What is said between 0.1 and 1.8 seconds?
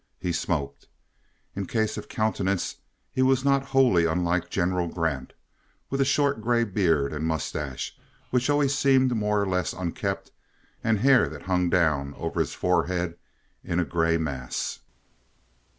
He smoked. In